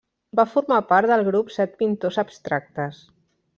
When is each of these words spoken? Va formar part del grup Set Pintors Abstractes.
Va 0.37 0.45
formar 0.53 0.79
part 0.91 1.11
del 1.11 1.27
grup 1.27 1.53
Set 1.57 1.77
Pintors 1.83 2.19
Abstractes. 2.25 3.07